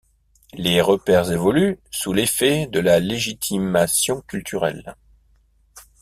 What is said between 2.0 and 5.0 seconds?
l’effet de la légitimation culturelle.